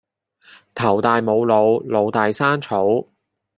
[0.73, 3.05] 頭大冇腦，腦大生草